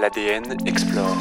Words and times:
L'ADN 0.00 0.56
explore. 0.64 1.14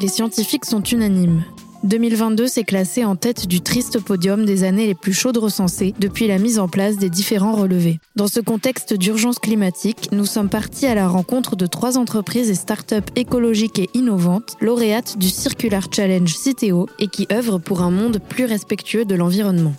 Les 0.00 0.08
scientifiques 0.08 0.64
sont 0.64 0.82
unanimes. 0.82 1.44
2022 1.84 2.48
s'est 2.48 2.64
classé 2.64 3.04
en 3.04 3.14
tête 3.14 3.46
du 3.46 3.60
triste 3.60 4.00
podium 4.00 4.44
des 4.44 4.64
années 4.64 4.86
les 4.86 4.96
plus 4.96 5.12
chaudes 5.12 5.36
recensées 5.36 5.94
depuis 6.00 6.26
la 6.26 6.38
mise 6.38 6.58
en 6.58 6.66
place 6.66 6.96
des 6.96 7.10
différents 7.10 7.54
relevés. 7.54 8.00
Dans 8.16 8.26
ce 8.26 8.40
contexte 8.40 8.92
d'urgence 8.92 9.38
climatique, 9.38 10.08
nous 10.10 10.26
sommes 10.26 10.48
partis 10.48 10.86
à 10.86 10.96
la 10.96 11.06
rencontre 11.06 11.54
de 11.54 11.66
trois 11.66 11.96
entreprises 11.96 12.50
et 12.50 12.56
start-up 12.56 13.08
écologiques 13.14 13.78
et 13.78 13.88
innovantes, 13.94 14.56
lauréates 14.60 15.16
du 15.16 15.28
Circular 15.28 15.86
Challenge 15.92 16.34
Citeo 16.34 16.88
et 16.98 17.06
qui 17.06 17.28
œuvrent 17.30 17.60
pour 17.60 17.82
un 17.82 17.92
monde 17.92 18.18
plus 18.18 18.46
respectueux 18.46 19.04
de 19.04 19.14
l'environnement. 19.14 19.74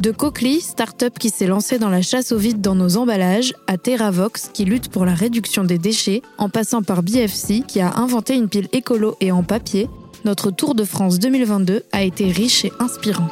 De 0.00 0.10
Cochlear, 0.10 0.60
start-up 0.60 1.18
qui 1.18 1.30
s'est 1.30 1.46
lancée 1.46 1.78
dans 1.78 1.90
la 1.90 2.02
chasse 2.02 2.32
au 2.32 2.38
vide 2.38 2.60
dans 2.60 2.74
nos 2.74 2.96
emballages, 2.96 3.54
à 3.66 3.78
TerraVox 3.78 4.50
qui 4.52 4.64
lutte 4.64 4.88
pour 4.88 5.04
la 5.04 5.14
réduction 5.14 5.64
des 5.64 5.78
déchets, 5.78 6.22
en 6.38 6.48
passant 6.48 6.82
par 6.82 7.02
BFC 7.02 7.62
qui 7.66 7.80
a 7.80 7.96
inventé 7.96 8.34
une 8.34 8.48
pile 8.48 8.68
écolo 8.72 9.16
et 9.20 9.30
en 9.30 9.42
papier, 9.42 9.88
notre 10.24 10.50
Tour 10.50 10.74
de 10.74 10.84
France 10.84 11.18
2022 11.18 11.84
a 11.92 12.02
été 12.02 12.30
riche 12.30 12.64
et 12.64 12.72
inspirant. 12.80 13.28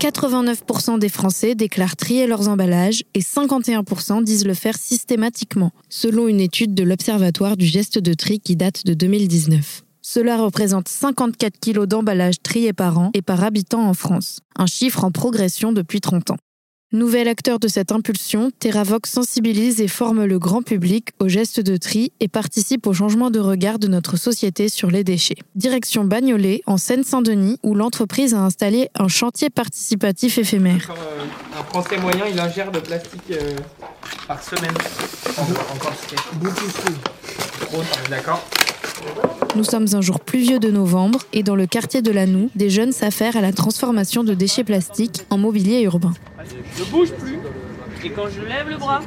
89% 0.00 0.98
des 0.98 1.10
Français 1.10 1.54
déclarent 1.54 1.94
trier 1.94 2.26
leurs 2.26 2.48
emballages 2.48 3.04
et 3.12 3.20
51% 3.20 4.24
disent 4.24 4.46
le 4.46 4.54
faire 4.54 4.78
systématiquement, 4.78 5.72
selon 5.90 6.26
une 6.26 6.40
étude 6.40 6.74
de 6.74 6.82
l'Observatoire 6.82 7.58
du 7.58 7.66
geste 7.66 7.98
de 7.98 8.14
tri 8.14 8.40
qui 8.40 8.56
date 8.56 8.86
de 8.86 8.94
2019. 8.94 9.82
Cela 10.02 10.38
représente 10.38 10.88
54 10.88 11.58
kilos 11.60 11.86
d'emballages 11.86 12.42
triés 12.42 12.72
par 12.72 12.98
an 12.98 13.10
et 13.14 13.22
par 13.22 13.44
habitant 13.44 13.86
en 13.86 13.94
France, 13.94 14.40
un 14.56 14.66
chiffre 14.66 15.04
en 15.04 15.10
progression 15.10 15.72
depuis 15.72 16.00
30 16.00 16.30
ans. 16.30 16.36
Nouvel 16.92 17.28
acteur 17.28 17.60
de 17.60 17.68
cette 17.68 17.92
impulsion, 17.92 18.50
TerraVox 18.58 19.08
sensibilise 19.08 19.80
et 19.80 19.86
forme 19.86 20.24
le 20.24 20.40
grand 20.40 20.62
public 20.62 21.10
aux 21.20 21.28
gestes 21.28 21.60
de 21.60 21.76
tri 21.76 22.12
et 22.18 22.26
participe 22.26 22.84
au 22.88 22.92
changement 22.92 23.30
de 23.30 23.38
regard 23.38 23.78
de 23.78 23.86
notre 23.86 24.16
société 24.16 24.68
sur 24.68 24.90
les 24.90 25.04
déchets. 25.04 25.36
Direction 25.54 26.02
Bagnolet, 26.02 26.62
en 26.66 26.78
Seine-Saint-Denis, 26.78 27.58
où 27.62 27.76
l'entreprise 27.76 28.34
a 28.34 28.40
installé 28.40 28.88
un 28.96 29.06
chantier 29.06 29.50
participatif 29.50 30.38
éphémère. 30.38 30.90
un 31.56 31.62
Français 31.62 31.96
moyen, 31.98 32.26
il 32.26 32.40
ingère 32.40 32.72
de 32.72 32.80
plastique 32.80 33.30
euh, 33.30 33.56
par 34.26 34.42
semaine. 34.42 34.74
Encore 35.38 35.92
Beaucoup. 36.40 37.80
D'accord. 38.10 38.44
Nous 39.56 39.64
sommes 39.64 39.86
un 39.92 40.00
jour 40.00 40.20
pluvieux 40.20 40.58
de 40.58 40.70
novembre 40.70 41.20
et 41.32 41.42
dans 41.42 41.56
le 41.56 41.66
quartier 41.66 42.02
de 42.02 42.10
Lanou, 42.10 42.50
des 42.54 42.70
jeunes 42.70 42.92
s'affairent 42.92 43.36
à 43.36 43.40
la 43.40 43.52
transformation 43.52 44.22
de 44.24 44.34
déchets 44.34 44.64
plastiques 44.64 45.22
en 45.30 45.38
mobilier 45.38 45.82
urbain. 45.82 46.12
Je 46.78 46.84
bouge 46.84 47.12
plus 47.12 47.38
et 48.04 48.10
quand 48.10 48.28
je 48.28 48.40
lève 48.42 48.68
le 48.68 48.76
bras. 48.76 49.00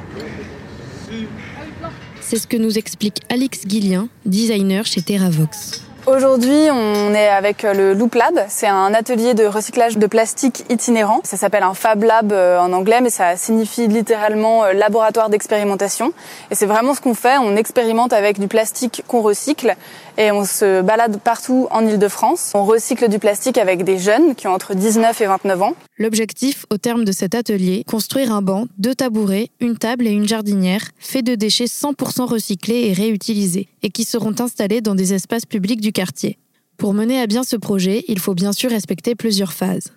C'est 2.20 2.38
ce 2.38 2.46
que 2.46 2.56
nous 2.56 2.78
explique 2.78 3.22
Alix 3.28 3.66
Guillien, 3.66 4.08
designer 4.24 4.86
chez 4.86 5.02
TerraVox. 5.02 5.83
Aujourd'hui, 6.06 6.68
on 6.70 7.14
est 7.14 7.28
avec 7.28 7.62
le 7.62 7.94
Loop 7.94 8.14
Lab. 8.14 8.38
C'est 8.48 8.66
un 8.66 8.92
atelier 8.92 9.32
de 9.32 9.46
recyclage 9.46 9.96
de 9.96 10.06
plastique 10.06 10.62
itinérant. 10.68 11.20
Ça 11.24 11.38
s'appelle 11.38 11.62
un 11.62 11.72
Fab 11.72 12.02
Lab 12.02 12.30
euh, 12.30 12.58
en 12.58 12.74
anglais, 12.74 13.00
mais 13.00 13.08
ça 13.08 13.36
signifie 13.36 13.88
littéralement 13.88 14.64
euh, 14.64 14.74
laboratoire 14.74 15.30
d'expérimentation. 15.30 16.12
Et 16.50 16.54
c'est 16.56 16.66
vraiment 16.66 16.92
ce 16.92 17.00
qu'on 17.00 17.14
fait. 17.14 17.38
On 17.38 17.56
expérimente 17.56 18.12
avec 18.12 18.38
du 18.38 18.48
plastique 18.48 19.02
qu'on 19.08 19.22
recycle 19.22 19.76
et 20.18 20.30
on 20.30 20.44
se 20.44 20.82
balade 20.82 21.20
partout 21.20 21.68
en 21.70 21.86
Ile-de-France. 21.86 22.52
On 22.54 22.64
recycle 22.64 23.08
du 23.08 23.18
plastique 23.18 23.56
avec 23.56 23.82
des 23.82 23.96
jeunes 23.96 24.34
qui 24.34 24.46
ont 24.46 24.52
entre 24.52 24.74
19 24.74 25.18
et 25.22 25.26
29 25.26 25.62
ans. 25.62 25.72
L'objectif, 25.96 26.66
au 26.70 26.76
terme 26.76 27.04
de 27.04 27.12
cet 27.12 27.36
atelier, 27.36 27.84
construire 27.86 28.32
un 28.32 28.42
banc, 28.42 28.66
deux 28.78 28.96
tabourets, 28.96 29.50
une 29.60 29.78
table 29.78 30.08
et 30.08 30.10
une 30.10 30.26
jardinière, 30.26 30.90
faits 30.98 31.24
de 31.24 31.36
déchets 31.36 31.66
100% 31.66 32.24
recyclés 32.24 32.88
et 32.88 32.92
réutilisés, 32.92 33.68
et 33.84 33.90
qui 33.90 34.04
seront 34.04 34.34
installés 34.40 34.80
dans 34.80 34.96
des 34.96 35.14
espaces 35.14 35.46
publics 35.46 35.80
du 35.80 35.92
quartier. 35.92 36.36
Pour 36.78 36.94
mener 36.94 37.20
à 37.20 37.28
bien 37.28 37.44
ce 37.44 37.54
projet, 37.54 38.04
il 38.08 38.18
faut 38.18 38.34
bien 38.34 38.52
sûr 38.52 38.70
respecter 38.70 39.14
plusieurs 39.14 39.52
phases. 39.52 39.92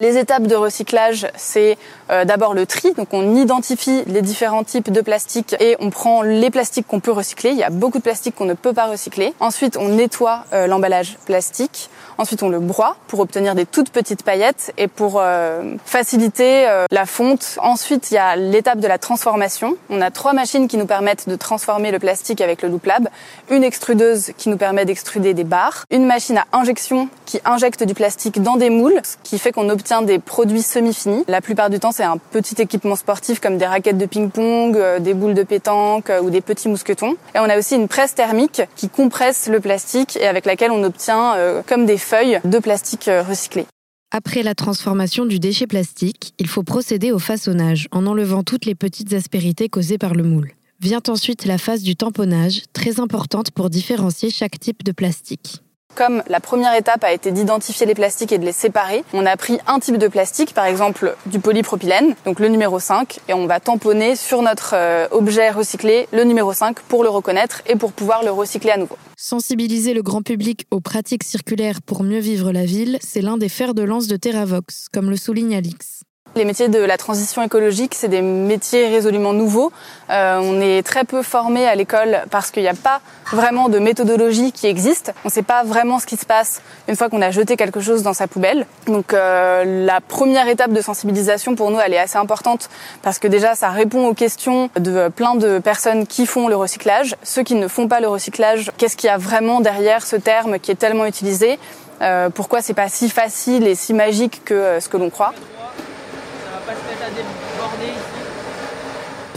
Les 0.00 0.16
étapes 0.16 0.46
de 0.46 0.54
recyclage, 0.54 1.26
c'est 1.36 1.76
euh, 2.10 2.24
d'abord 2.24 2.54
le 2.54 2.66
tri. 2.66 2.92
Donc 2.92 3.12
on 3.12 3.34
identifie 3.34 4.04
les 4.06 4.22
différents 4.22 4.62
types 4.62 4.92
de 4.92 5.00
plastique 5.00 5.56
et 5.58 5.76
on 5.80 5.90
prend 5.90 6.22
les 6.22 6.50
plastiques 6.50 6.86
qu'on 6.86 7.00
peut 7.00 7.10
recycler. 7.10 7.50
Il 7.50 7.56
y 7.56 7.64
a 7.64 7.70
beaucoup 7.70 7.98
de 7.98 8.04
plastique 8.04 8.36
qu'on 8.36 8.44
ne 8.44 8.54
peut 8.54 8.72
pas 8.72 8.86
recycler. 8.86 9.34
Ensuite, 9.40 9.76
on 9.76 9.88
nettoie 9.88 10.44
euh, 10.52 10.68
l'emballage 10.68 11.16
plastique. 11.26 11.90
Ensuite, 12.18 12.42
on 12.42 12.48
le 12.48 12.58
broie 12.58 12.96
pour 13.06 13.20
obtenir 13.20 13.54
des 13.54 13.64
toutes 13.64 13.90
petites 13.90 14.22
paillettes 14.22 14.72
et 14.76 14.88
pour 14.88 15.20
euh, 15.20 15.76
faciliter 15.84 16.66
la 16.90 17.06
fonte. 17.06 17.58
Ensuite, 17.62 18.10
il 18.10 18.14
y 18.14 18.18
a 18.18 18.36
l'étape 18.36 18.80
de 18.80 18.88
la 18.88 18.98
transformation. 18.98 19.76
On 19.88 20.00
a 20.00 20.10
trois 20.10 20.32
machines 20.32 20.68
qui 20.68 20.76
nous 20.76 20.86
permettent 20.86 21.28
de 21.28 21.36
transformer 21.36 21.90
le 21.90 21.98
plastique 21.98 22.40
avec 22.40 22.62
le 22.62 22.68
Loop 22.68 22.86
Lab. 22.86 23.08
Une 23.50 23.64
extrudeuse 23.64 24.32
qui 24.36 24.48
nous 24.48 24.56
permet 24.56 24.84
d'extruder 24.84 25.34
des 25.34 25.44
barres. 25.44 25.84
Une 25.90 26.06
machine 26.06 26.38
à 26.38 26.44
injection 26.52 27.08
qui 27.26 27.40
injecte 27.44 27.82
du 27.84 27.94
plastique 27.94 28.42
dans 28.42 28.56
des 28.56 28.70
moules, 28.70 29.00
ce 29.02 29.16
qui 29.22 29.38
fait 29.38 29.52
qu'on 29.52 29.68
obtient 29.68 30.02
des 30.02 30.18
produits 30.18 30.62
semi-finis. 30.62 31.24
La 31.28 31.40
plupart 31.40 31.70
du 31.70 31.78
temps, 31.78 31.92
c'est 31.92 32.04
un 32.04 32.16
petit 32.16 32.60
équipement 32.60 32.96
sportif 32.96 33.40
comme 33.40 33.58
des 33.58 33.66
raquettes 33.66 33.98
de 33.98 34.06
ping-pong, 34.06 34.76
euh, 34.76 34.98
des 34.98 35.14
boules 35.14 35.34
de 35.34 35.42
pétanque 35.42 36.10
euh, 36.10 36.20
ou 36.20 36.30
des 36.30 36.40
petits 36.40 36.68
mousquetons. 36.68 37.16
Et 37.34 37.38
on 37.38 37.44
a 37.44 37.58
aussi 37.58 37.76
une 37.76 37.88
presse 37.88 38.14
thermique 38.14 38.62
qui 38.76 38.88
compresse 38.88 39.48
le 39.48 39.60
plastique 39.60 40.16
et 40.16 40.26
avec 40.26 40.46
laquelle 40.46 40.70
on 40.70 40.82
obtient 40.82 41.34
euh, 41.36 41.62
comme 41.66 41.86
des 41.86 41.98
feuilles 42.08 42.40
de 42.44 42.58
plastique 42.58 43.04
recyclé. 43.28 43.66
Après 44.10 44.42
la 44.42 44.54
transformation 44.54 45.26
du 45.26 45.38
déchet 45.38 45.66
plastique, 45.66 46.32
il 46.38 46.46
faut 46.46 46.62
procéder 46.62 47.12
au 47.12 47.18
façonnage 47.18 47.86
en 47.92 48.06
enlevant 48.06 48.42
toutes 48.42 48.64
les 48.64 48.74
petites 48.74 49.12
aspérités 49.12 49.68
causées 49.68 49.98
par 49.98 50.14
le 50.14 50.22
moule. 50.22 50.52
Vient 50.80 51.02
ensuite 51.08 51.44
la 51.44 51.58
phase 51.58 51.82
du 51.82 51.96
tamponnage, 51.96 52.62
très 52.72 52.98
importante 52.98 53.50
pour 53.50 53.68
différencier 53.68 54.30
chaque 54.30 54.58
type 54.58 54.84
de 54.84 54.92
plastique. 54.92 55.62
Comme 55.94 56.22
la 56.28 56.38
première 56.38 56.74
étape 56.76 57.02
a 57.02 57.12
été 57.12 57.32
d'identifier 57.32 57.84
les 57.84 57.94
plastiques 57.94 58.30
et 58.30 58.38
de 58.38 58.44
les 58.44 58.52
séparer, 58.52 59.02
on 59.12 59.26
a 59.26 59.36
pris 59.36 59.58
un 59.66 59.80
type 59.80 59.96
de 59.96 60.06
plastique, 60.06 60.54
par 60.54 60.64
exemple 60.66 61.16
du 61.26 61.40
polypropylène, 61.40 62.14
donc 62.24 62.38
le 62.38 62.48
numéro 62.48 62.78
5, 62.78 63.18
et 63.28 63.34
on 63.34 63.46
va 63.46 63.58
tamponner 63.58 64.14
sur 64.14 64.42
notre 64.42 64.74
euh, 64.74 65.08
objet 65.10 65.50
recyclé 65.50 66.06
le 66.12 66.22
numéro 66.22 66.52
5 66.52 66.78
pour 66.82 67.02
le 67.02 67.08
reconnaître 67.08 67.62
et 67.66 67.74
pour 67.74 67.92
pouvoir 67.92 68.22
le 68.22 68.30
recycler 68.30 68.70
à 68.70 68.76
nouveau. 68.76 68.96
Sensibiliser 69.16 69.92
le 69.92 70.02
grand 70.02 70.22
public 70.22 70.66
aux 70.70 70.80
pratiques 70.80 71.24
circulaires 71.24 71.82
pour 71.82 72.04
mieux 72.04 72.20
vivre 72.20 72.52
la 72.52 72.64
ville, 72.64 72.98
c'est 73.00 73.20
l'un 73.20 73.36
des 73.36 73.48
fers 73.48 73.74
de 73.74 73.82
lance 73.82 74.06
de 74.06 74.16
TerraVox, 74.16 74.86
comme 74.92 75.10
le 75.10 75.16
souligne 75.16 75.56
Alix. 75.56 76.04
Les 76.38 76.44
métiers 76.44 76.68
de 76.68 76.78
la 76.78 76.96
transition 76.96 77.42
écologique, 77.42 77.96
c'est 77.96 78.06
des 78.06 78.22
métiers 78.22 78.86
résolument 78.86 79.32
nouveaux. 79.32 79.72
Euh, 80.08 80.38
on 80.40 80.60
est 80.60 80.86
très 80.86 81.02
peu 81.02 81.22
formé 81.22 81.66
à 81.66 81.74
l'école 81.74 82.20
parce 82.30 82.52
qu'il 82.52 82.62
n'y 82.62 82.68
a 82.68 82.74
pas 82.74 83.00
vraiment 83.32 83.68
de 83.68 83.80
méthodologie 83.80 84.52
qui 84.52 84.68
existe. 84.68 85.12
On 85.24 85.28
ne 85.28 85.32
sait 85.32 85.42
pas 85.42 85.64
vraiment 85.64 85.98
ce 85.98 86.06
qui 86.06 86.16
se 86.16 86.24
passe 86.24 86.62
une 86.86 86.94
fois 86.94 87.08
qu'on 87.08 87.22
a 87.22 87.32
jeté 87.32 87.56
quelque 87.56 87.80
chose 87.80 88.04
dans 88.04 88.12
sa 88.12 88.28
poubelle. 88.28 88.66
Donc 88.86 89.14
euh, 89.14 89.84
la 89.84 90.00
première 90.00 90.46
étape 90.46 90.70
de 90.70 90.80
sensibilisation 90.80 91.56
pour 91.56 91.72
nous, 91.72 91.80
elle 91.80 91.92
est 91.92 91.98
assez 91.98 92.18
importante 92.18 92.70
parce 93.02 93.18
que 93.18 93.26
déjà, 93.26 93.56
ça 93.56 93.70
répond 93.70 94.06
aux 94.06 94.14
questions 94.14 94.70
de 94.78 95.08
plein 95.08 95.34
de 95.34 95.58
personnes 95.58 96.06
qui 96.06 96.24
font 96.24 96.46
le 96.46 96.54
recyclage. 96.54 97.16
Ceux 97.24 97.42
qui 97.42 97.56
ne 97.56 97.66
font 97.66 97.88
pas 97.88 97.98
le 97.98 98.06
recyclage, 98.06 98.70
qu'est-ce 98.76 98.96
qu'il 98.96 99.08
y 99.08 99.10
a 99.10 99.18
vraiment 99.18 99.60
derrière 99.60 100.06
ce 100.06 100.14
terme 100.14 100.60
qui 100.60 100.70
est 100.70 100.76
tellement 100.76 101.06
utilisé? 101.06 101.58
Euh, 102.00 102.30
Pourquoi 102.30 102.62
c'est 102.62 102.74
pas 102.74 102.88
si 102.88 103.10
facile 103.10 103.66
et 103.66 103.74
si 103.74 103.92
magique 103.92 104.44
que 104.44 104.78
ce 104.78 104.88
que 104.88 104.96
l'on 104.96 105.10
croit? 105.10 105.34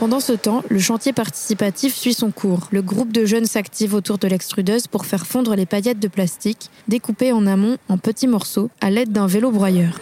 Pendant 0.02 0.20
ce 0.20 0.34
temps, 0.34 0.64
le 0.68 0.80
chantier 0.80 1.14
participatif 1.14 1.94
suit 1.94 2.16
son 2.16 2.32
cours. 2.32 2.70
Le 2.72 2.82
groupe 2.82 3.14
de 3.14 3.24
jeunes 3.24 3.46
s'active 3.46 3.94
autour 3.94 4.18
de 4.18 4.28
l'extrudeuse 4.28 4.88
pour 4.88 5.06
faire 5.06 5.28
fondre 5.28 5.56
les 5.56 5.68
paillettes 5.68 6.00
de 6.00 6.08
plastique, 6.08 6.72
découpées 6.88 7.32
en 7.32 7.46
amont 7.46 7.78
en 7.88 8.00
petits 8.00 8.26
morceaux 8.26 8.72
à 8.82 8.90
l'aide 8.90 9.12
d'un 9.12 9.28
vélo 9.28 9.52
broyeur. 9.52 10.00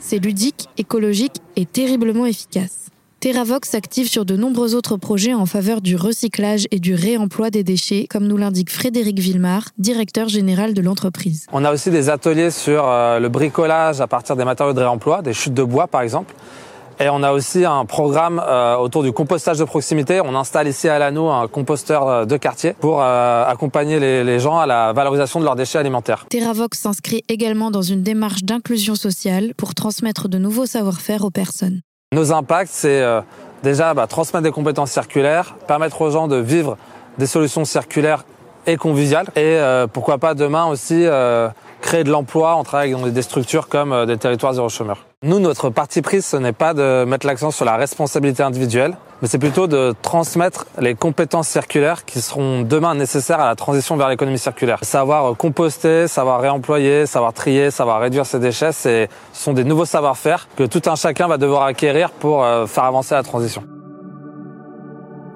C'est 0.00 0.20
ludique, 0.20 0.70
écologique 0.78 1.42
et 1.54 1.66
terriblement 1.66 2.24
efficace. 2.24 2.83
TerraVox 3.24 3.70
s'active 3.70 4.06
sur 4.06 4.26
de 4.26 4.36
nombreux 4.36 4.74
autres 4.74 4.98
projets 4.98 5.32
en 5.32 5.46
faveur 5.46 5.80
du 5.80 5.96
recyclage 5.96 6.66
et 6.70 6.78
du 6.78 6.94
réemploi 6.94 7.48
des 7.48 7.64
déchets, 7.64 8.06
comme 8.10 8.26
nous 8.26 8.36
l'indique 8.36 8.70
Frédéric 8.70 9.18
Villemar, 9.18 9.70
directeur 9.78 10.28
général 10.28 10.74
de 10.74 10.82
l'entreprise. 10.82 11.46
On 11.50 11.64
a 11.64 11.72
aussi 11.72 11.90
des 11.90 12.10
ateliers 12.10 12.50
sur 12.50 12.86
euh, 12.86 13.18
le 13.18 13.30
bricolage 13.30 14.02
à 14.02 14.06
partir 14.06 14.36
des 14.36 14.44
matériaux 14.44 14.74
de 14.74 14.80
réemploi, 14.80 15.22
des 15.22 15.32
chutes 15.32 15.54
de 15.54 15.62
bois 15.62 15.86
par 15.86 16.02
exemple. 16.02 16.34
Et 17.00 17.08
on 17.08 17.22
a 17.22 17.32
aussi 17.32 17.64
un 17.64 17.86
programme 17.86 18.42
euh, 18.46 18.76
autour 18.76 19.02
du 19.02 19.12
compostage 19.12 19.56
de 19.56 19.64
proximité. 19.64 20.20
On 20.22 20.34
installe 20.34 20.68
ici 20.68 20.90
à 20.90 20.98
l'anneau 20.98 21.30
un 21.30 21.48
composteur 21.48 22.06
euh, 22.06 22.24
de 22.26 22.36
quartier 22.36 22.74
pour 22.74 23.00
accompagner 23.00 23.98
les, 24.00 24.22
les, 24.22 24.38
gens 24.38 24.58
à 24.58 24.66
la 24.66 24.92
valorisation 24.92 25.40
de 25.40 25.46
leurs 25.46 25.56
déchets 25.56 25.78
alimentaires. 25.78 26.26
TerraVox 26.28 26.78
s'inscrit 26.78 27.22
également 27.30 27.70
dans 27.70 27.80
une 27.80 28.02
démarche 28.02 28.44
d'inclusion 28.44 28.94
sociale 28.94 29.54
pour 29.56 29.74
transmettre 29.74 30.28
de 30.28 30.36
nouveaux 30.36 30.66
savoir-faire 30.66 31.24
aux 31.24 31.30
personnes. 31.30 31.80
Nos 32.14 32.32
impacts, 32.32 32.70
c'est 32.72 33.02
euh, 33.02 33.20
déjà 33.64 33.92
bah, 33.92 34.06
transmettre 34.06 34.44
des 34.44 34.52
compétences 34.52 34.92
circulaires, 34.92 35.56
permettre 35.66 36.00
aux 36.00 36.10
gens 36.12 36.28
de 36.28 36.36
vivre 36.36 36.78
des 37.18 37.26
solutions 37.26 37.64
circulaires 37.64 38.24
et 38.68 38.76
convivial. 38.76 39.26
Et 39.36 39.58
pourquoi 39.92 40.18
pas 40.18 40.34
demain 40.34 40.64
aussi 40.64 41.06
créer 41.82 42.02
de 42.02 42.10
l'emploi 42.10 42.54
en 42.54 42.64
travaillant 42.64 42.98
dans 42.98 43.08
des 43.08 43.22
structures 43.22 43.68
comme 43.68 44.06
des 44.06 44.16
territoires 44.16 44.54
zéro 44.54 44.70
chômeur. 44.70 45.04
Nous, 45.24 45.38
notre 45.38 45.70
parti 45.70 46.02
pris, 46.02 46.20
ce 46.20 46.36
n'est 46.36 46.52
pas 46.52 46.74
de 46.74 47.06
mettre 47.06 47.26
l'accent 47.26 47.50
sur 47.50 47.64
la 47.64 47.76
responsabilité 47.76 48.42
individuelle, 48.42 48.94
mais 49.22 49.28
c'est 49.28 49.38
plutôt 49.38 49.66
de 49.66 49.94
transmettre 50.02 50.66
les 50.78 50.94
compétences 50.94 51.48
circulaires 51.48 52.04
qui 52.04 52.20
seront 52.20 52.60
demain 52.60 52.94
nécessaires 52.94 53.40
à 53.40 53.46
la 53.46 53.54
transition 53.54 53.96
vers 53.96 54.10
l'économie 54.10 54.38
circulaire. 54.38 54.80
Savoir 54.82 55.34
composter, 55.34 56.08
savoir 56.08 56.42
réemployer, 56.42 57.06
savoir 57.06 57.32
trier, 57.32 57.70
savoir 57.70 58.02
réduire 58.02 58.26
ses 58.26 58.38
déchets, 58.38 58.72
ce 58.72 59.06
sont 59.32 59.54
des 59.54 59.64
nouveaux 59.64 59.86
savoir-faire 59.86 60.46
que 60.56 60.64
tout 60.64 60.82
un 60.84 60.94
chacun 60.94 61.26
va 61.26 61.38
devoir 61.38 61.62
acquérir 61.62 62.10
pour 62.10 62.44
euh, 62.44 62.66
faire 62.66 62.84
avancer 62.84 63.14
la 63.14 63.22
transition. 63.22 63.64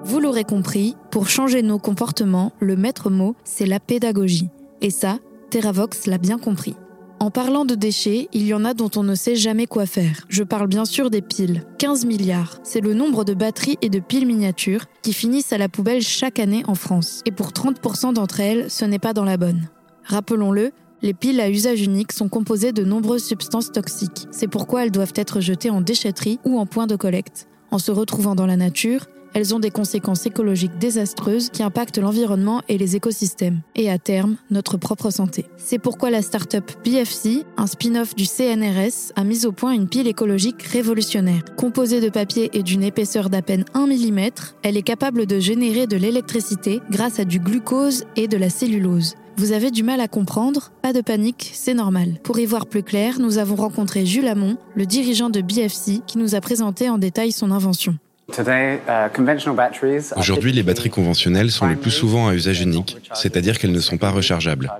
Vous 0.03 0.19
l'aurez 0.19 0.43
compris, 0.43 0.97
pour 1.09 1.29
changer 1.29 1.63
nos 1.63 1.79
comportements, 1.79 2.51
le 2.59 2.75
maître 2.75 3.09
mot, 3.09 3.35
c'est 3.43 3.65
la 3.65 3.79
pédagogie. 3.79 4.51
Et 4.81 4.91
ça, 4.91 5.17
TerraVox 5.49 6.05
l'a 6.05 6.19
bien 6.19 6.37
compris. 6.37 6.75
En 7.21 7.31
parlant 7.31 7.65
de 7.65 7.75
déchets, 7.75 8.29
il 8.31 8.47
y 8.47 8.53
en 8.53 8.63
a 8.63 8.73
dont 8.73 8.89
on 8.95 9.03
ne 9.03 9.13
sait 9.13 9.35
jamais 9.35 9.67
quoi 9.67 9.85
faire. 9.85 10.25
Je 10.29 10.41
parle 10.41 10.67
bien 10.67 10.85
sûr 10.85 11.09
des 11.09 11.21
piles. 11.21 11.65
15 11.77 12.05
milliards, 12.05 12.59
c'est 12.63 12.79
le 12.79 12.93
nombre 12.93 13.25
de 13.25 13.33
batteries 13.33 13.77
et 13.81 13.89
de 13.89 13.99
piles 13.99 14.25
miniatures 14.25 14.85
qui 15.01 15.11
finissent 15.11 15.51
à 15.51 15.57
la 15.57 15.67
poubelle 15.67 16.01
chaque 16.01 16.39
année 16.39 16.63
en 16.65 16.75
France. 16.75 17.21
Et 17.25 17.31
pour 17.31 17.49
30% 17.49 18.13
d'entre 18.13 18.39
elles, 18.39 18.71
ce 18.71 18.85
n'est 18.85 18.99
pas 18.99 19.11
dans 19.11 19.25
la 19.25 19.35
bonne. 19.35 19.67
Rappelons-le, 20.05 20.71
les 21.01 21.13
piles 21.13 21.41
à 21.41 21.49
usage 21.49 21.81
unique 21.81 22.13
sont 22.13 22.29
composées 22.29 22.71
de 22.71 22.85
nombreuses 22.85 23.25
substances 23.25 23.73
toxiques. 23.73 24.27
C'est 24.31 24.47
pourquoi 24.47 24.85
elles 24.85 24.91
doivent 24.91 25.13
être 25.15 25.41
jetées 25.41 25.69
en 25.69 25.81
déchetterie 25.81 26.39
ou 26.45 26.57
en 26.57 26.65
point 26.65 26.87
de 26.87 26.95
collecte. 26.95 27.49
En 27.69 27.79
se 27.79 27.91
retrouvant 27.91 28.33
dans 28.33 28.45
la 28.45 28.55
nature, 28.55 29.07
elles 29.33 29.53
ont 29.53 29.59
des 29.59 29.71
conséquences 29.71 30.25
écologiques 30.25 30.77
désastreuses 30.79 31.49
qui 31.49 31.63
impactent 31.63 31.97
l'environnement 31.97 32.61
et 32.67 32.77
les 32.77 32.95
écosystèmes, 32.95 33.61
et 33.75 33.89
à 33.89 33.97
terme, 33.97 34.37
notre 34.49 34.77
propre 34.77 35.09
santé. 35.09 35.45
C'est 35.57 35.79
pourquoi 35.79 36.09
la 36.09 36.21
start-up 36.21 36.71
BFC, 36.83 37.45
un 37.57 37.67
spin-off 37.67 38.15
du 38.15 38.25
CNRS, 38.25 39.13
a 39.15 39.23
mis 39.23 39.45
au 39.45 39.51
point 39.51 39.71
une 39.71 39.87
pile 39.87 40.07
écologique 40.07 40.63
révolutionnaire. 40.63 41.43
Composée 41.57 42.01
de 42.01 42.09
papier 42.09 42.49
et 42.53 42.63
d'une 42.63 42.83
épaisseur 42.83 43.29
d'à 43.29 43.41
peine 43.41 43.65
1 43.73 43.87
mm, 43.87 44.19
elle 44.63 44.77
est 44.77 44.83
capable 44.83 45.25
de 45.25 45.39
générer 45.39 45.87
de 45.87 45.97
l'électricité 45.97 46.81
grâce 46.89 47.19
à 47.19 47.25
du 47.25 47.39
glucose 47.39 48.05
et 48.15 48.27
de 48.27 48.37
la 48.37 48.49
cellulose. 48.49 49.15
Vous 49.37 49.53
avez 49.53 49.71
du 49.71 49.83
mal 49.83 50.01
à 50.01 50.09
comprendre 50.09 50.71
Pas 50.81 50.91
de 50.91 50.99
panique, 50.99 51.51
c'est 51.53 51.73
normal. 51.73 52.19
Pour 52.23 52.39
y 52.39 52.45
voir 52.45 52.65
plus 52.65 52.83
clair, 52.83 53.19
nous 53.19 53.37
avons 53.37 53.55
rencontré 53.55 54.05
Jules 54.05 54.27
Hamon, 54.27 54.57
le 54.75 54.85
dirigeant 54.85 55.29
de 55.29 55.39
BFC, 55.39 56.01
qui 56.05 56.17
nous 56.17 56.35
a 56.35 56.41
présenté 56.41 56.89
en 56.89 56.97
détail 56.97 57.31
son 57.31 57.51
invention. 57.51 57.97
Uh, 58.37 60.19
Aujourd'hui, 60.19 60.51
les 60.51 60.63
batteries 60.63 60.89
conventionnelles 60.89 61.51
sont 61.51 61.67
le 61.67 61.75
plus 61.75 61.91
souvent 61.91 62.27
à 62.27 62.35
usage 62.35 62.61
unique, 62.61 62.97
c'est-à-dire 63.13 63.57
qu'elles 63.57 63.71
ne 63.71 63.79
sont 63.79 63.97
pas 63.97 64.11
rechargeables. 64.11 64.71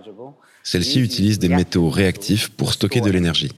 Celles-ci 0.63 0.99
utilisent 0.99 1.39
des 1.39 1.49
métaux 1.49 1.89
réactifs 1.89 2.49
pour 2.49 2.73
stocker 2.73 3.01
de 3.01 3.09
l'énergie. 3.09 3.51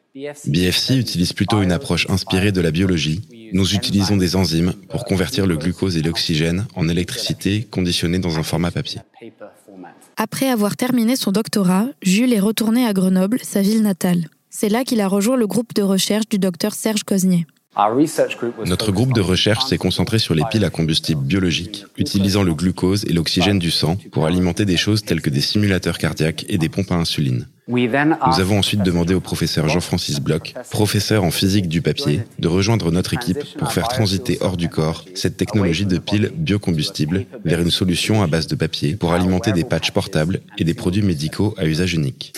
BFC 0.46 0.96
utilise 0.96 1.34
plutôt 1.34 1.62
une 1.62 1.72
approche 1.72 2.10
inspirée 2.10 2.52
de 2.52 2.62
la 2.62 2.72
biologie. 2.72 3.22
Nous 3.54 3.74
utilisons 3.74 4.18
des 4.18 4.36
enzymes 4.36 4.74
pour 4.90 5.04
convertir 5.04 5.46
le 5.46 5.58
glucose 5.58 5.98
et 5.98 6.02
l'oxygène 6.02 6.68
en 6.76 6.88
électricité 6.88 7.64
conditionnée 7.64 8.20
dans 8.20 8.38
un 8.40 8.44
format 8.44 8.72
papier. 8.72 9.02
Après 10.16 10.48
avoir 10.48 10.78
terminé 10.78 11.16
son 11.16 11.32
doctorat, 11.32 11.88
Jules 12.02 12.34
est 12.34 12.40
retourné 12.40 12.86
à 12.86 12.94
Grenoble, 12.94 13.40
sa 13.42 13.62
ville 13.62 13.82
natale. 13.82 14.28
C'est 14.50 14.70
là 14.70 14.84
qu'il 14.84 15.02
a 15.02 15.08
rejoint 15.08 15.38
le 15.38 15.48
groupe 15.48 15.74
de 15.74 15.82
recherche 15.82 16.30
du 16.30 16.38
docteur 16.38 16.74
Serge 16.74 17.04
Cosnier. 17.04 17.46
Notre 18.66 18.92
groupe 18.92 19.14
de 19.14 19.22
recherche 19.22 19.66
s'est 19.66 19.78
concentré 19.78 20.20
sur 20.20 20.36
les 20.36 20.44
piles 20.52 20.66
à 20.66 20.70
combustible 20.70 21.22
biologique, 21.22 21.86
utilisant 21.98 22.44
le 22.44 22.54
glucose 22.54 23.06
et 23.06 23.14
l'oxygène 23.14 23.60
du 23.60 23.72
sang 23.72 23.98
pour 24.12 24.26
alimenter 24.26 24.66
des 24.66 24.76
choses 24.76 25.04
telles 25.04 25.22
que 25.22 25.30
des 25.30 25.40
simulateurs 25.40 25.98
cardiaques 25.98 26.46
et 26.50 26.58
des 26.58 26.68
pompes 26.68 26.92
à 26.92 26.96
insuline. 26.96 27.48
Nous 27.72 28.40
avons 28.40 28.60
ensuite 28.60 28.84
demandé 28.84 29.14
au 29.14 29.22
professeur 29.22 29.70
Jean-Francis 29.70 30.20
Bloch, 30.20 30.54
professeur 30.70 31.24
en 31.24 31.32
physique 31.32 31.70
du 31.70 31.82
papier, 31.82 32.22
de 32.38 32.48
rejoindre 32.50 32.92
notre 32.92 33.14
équipe 33.14 33.40
pour 33.58 33.72
faire 33.72 33.88
transiter 33.88 34.38
hors 34.42 34.58
du 34.58 34.68
corps 34.68 35.06
cette 35.16 35.38
technologie 35.38 35.86
de 35.86 35.98
piles 35.98 36.32
biocombustibles 36.36 37.26
vers 37.46 37.62
une 37.62 37.72
solution 37.72 38.22
à 38.22 38.28
base 38.28 38.48
de 38.48 38.56
papier 38.56 38.96
pour 38.96 39.14
alimenter 39.14 39.54
des 39.54 39.64
patchs 39.64 39.92
portables 39.92 40.42
et 40.58 40.64
des 40.66 40.74
produits 40.74 41.02
médicaux 41.02 41.56
à 41.58 41.66
usage 41.66 41.94
unique. 41.94 42.34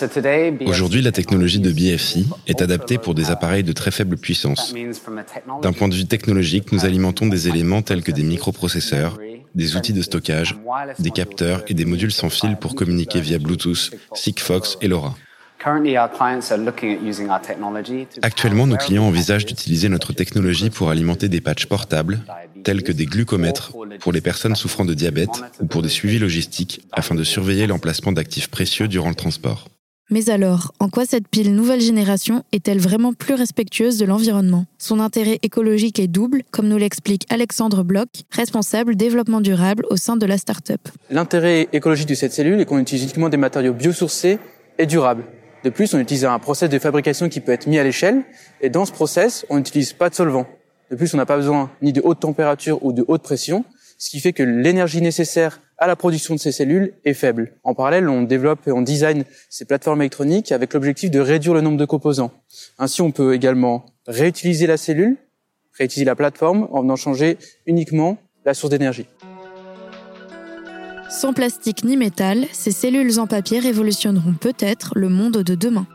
Aujourd'hui, 0.67 1.01
la 1.01 1.11
technologie 1.11 1.59
de 1.59 1.71
BFC 1.71 2.25
est 2.47 2.61
adaptée 2.61 2.99
pour 2.99 3.15
des 3.15 3.31
appareils 3.31 3.63
de 3.63 3.73
très 3.73 3.91
faible 3.91 4.17
puissance. 4.17 4.73
D'un 5.61 5.73
point 5.73 5.87
de 5.87 5.95
vue 5.95 6.05
technologique, 6.05 6.71
nous 6.71 6.85
alimentons 6.85 7.27
des 7.27 7.47
éléments 7.47 7.81
tels 7.81 8.03
que 8.03 8.11
des 8.11 8.23
microprocesseurs, 8.23 9.17
des 9.55 9.75
outils 9.75 9.93
de 9.93 10.01
stockage, 10.01 10.55
des 10.99 11.11
capteurs 11.11 11.63
et 11.67 11.73
des 11.73 11.85
modules 11.85 12.11
sans 12.11 12.29
fil 12.29 12.57
pour 12.57 12.75
communiquer 12.75 13.21
via 13.21 13.39
Bluetooth, 13.39 13.91
Sigfox 14.13 14.77
et 14.81 14.87
LoRa. 14.87 15.15
Actuellement, 18.21 18.67
nos 18.67 18.75
clients 18.75 19.05
envisagent 19.05 19.45
d'utiliser 19.45 19.87
notre 19.87 20.11
technologie 20.11 20.69
pour 20.69 20.89
alimenter 20.89 21.29
des 21.29 21.39
patchs 21.39 21.67
portables, 21.67 22.19
tels 22.65 22.83
que 22.83 22.91
des 22.91 23.05
glucomètres 23.05 23.71
pour 23.99 24.11
les 24.11 24.21
personnes 24.21 24.55
souffrant 24.55 24.83
de 24.83 24.93
diabète 24.93 25.41
ou 25.61 25.67
pour 25.67 25.81
des 25.81 25.89
suivis 25.89 26.19
logistiques 26.19 26.81
afin 26.91 27.15
de 27.15 27.23
surveiller 27.23 27.67
l'emplacement 27.67 28.11
d'actifs 28.11 28.49
précieux 28.49 28.89
durant 28.89 29.09
le 29.09 29.15
transport. 29.15 29.69
Mais 30.09 30.29
alors, 30.29 30.73
en 30.79 30.89
quoi 30.89 31.05
cette 31.05 31.29
pile 31.29 31.55
nouvelle 31.55 31.79
génération 31.79 32.43
est-elle 32.51 32.79
vraiment 32.79 33.13
plus 33.13 33.35
respectueuse 33.35 33.97
de 33.97 34.05
l'environnement? 34.05 34.65
Son 34.77 34.99
intérêt 34.99 35.39
écologique 35.43 35.97
est 35.97 36.07
double, 36.07 36.43
comme 36.51 36.67
nous 36.67 36.77
l'explique 36.77 37.25
Alexandre 37.29 37.83
Bloch, 37.83 38.09
responsable 38.29 38.97
développement 38.97 39.39
durable 39.39 39.85
au 39.89 39.95
sein 39.95 40.17
de 40.17 40.25
la 40.25 40.37
start-up. 40.37 40.81
L'intérêt 41.09 41.69
écologique 41.71 42.09
de 42.09 42.15
cette 42.15 42.33
cellule 42.33 42.59
est 42.59 42.65
qu'on 42.65 42.79
utilise 42.79 43.03
uniquement 43.03 43.29
des 43.29 43.37
matériaux 43.37 43.73
biosourcés 43.73 44.39
et 44.77 44.85
durables. 44.85 45.23
De 45.63 45.69
plus, 45.69 45.93
on 45.93 45.99
utilise 45.99 46.25
un 46.25 46.37
process 46.37 46.69
de 46.69 46.79
fabrication 46.79 47.29
qui 47.29 47.39
peut 47.39 47.53
être 47.53 47.67
mis 47.67 47.79
à 47.79 47.83
l'échelle, 47.83 48.23
et 48.59 48.69
dans 48.69 48.83
ce 48.83 48.91
process, 48.91 49.45
on 49.49 49.55
n'utilise 49.55 49.93
pas 49.93 50.09
de 50.09 50.15
solvant. 50.15 50.45
De 50.91 50.97
plus, 50.97 51.13
on 51.13 51.17
n'a 51.17 51.25
pas 51.25 51.37
besoin 51.37 51.71
ni 51.81 51.93
de 51.93 52.01
haute 52.03 52.19
température 52.19 52.83
ou 52.83 52.91
de 52.91 53.05
haute 53.07 53.23
pression, 53.23 53.63
ce 54.03 54.09
qui 54.09 54.19
fait 54.19 54.33
que 54.33 54.43
l'énergie 54.43 55.01
nécessaire 55.01 55.61
à 55.77 55.87
la 55.87 55.95
production 55.95 56.35
de 56.35 56.39
ces 56.39 56.51
cellules 56.51 56.91
est 57.05 57.13
faible. 57.13 57.53
En 57.63 57.73
parallèle, 57.73 58.09
on 58.09 58.23
développe 58.23 58.67
et 58.67 58.73
on 58.73 58.81
design 58.81 59.23
ces 59.49 59.63
plateformes 59.63 60.01
électroniques 60.01 60.51
avec 60.51 60.73
l'objectif 60.73 61.09
de 61.09 61.21
réduire 61.21 61.53
le 61.53 61.61
nombre 61.61 61.77
de 61.77 61.85
composants. 61.85 62.33
Ainsi, 62.79 63.01
on 63.01 63.11
peut 63.11 63.33
également 63.33 63.85
réutiliser 64.05 64.67
la 64.67 64.75
cellule, 64.75 65.15
réutiliser 65.77 66.03
la 66.03 66.15
plateforme 66.15 66.67
en 66.73 66.89
en 66.89 66.97
changer 66.97 67.37
uniquement 67.65 68.17
la 68.43 68.53
source 68.53 68.71
d'énergie. 68.71 69.05
Sans 71.09 71.31
plastique 71.31 71.85
ni 71.85 71.95
métal, 71.95 72.45
ces 72.51 72.71
cellules 72.71 73.21
en 73.21 73.27
papier 73.27 73.59
révolutionneront 73.59 74.33
peut-être 74.33 74.91
le 74.97 75.07
monde 75.07 75.37
de 75.37 75.55
demain. 75.55 75.87